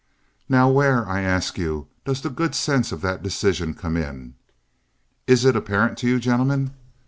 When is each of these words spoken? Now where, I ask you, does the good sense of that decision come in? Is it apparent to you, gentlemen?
Now 0.49 0.67
where, 0.67 1.07
I 1.07 1.21
ask 1.21 1.59
you, 1.59 1.85
does 2.05 2.21
the 2.21 2.31
good 2.31 2.55
sense 2.55 2.91
of 2.91 3.01
that 3.01 3.21
decision 3.21 3.75
come 3.75 3.95
in? 3.97 4.33
Is 5.27 5.45
it 5.45 5.55
apparent 5.55 5.95
to 5.99 6.07
you, 6.07 6.19
gentlemen? 6.19 6.71